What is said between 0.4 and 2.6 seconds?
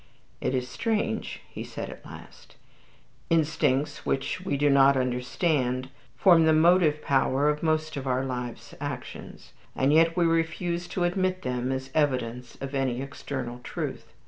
"It is strange," he said at last;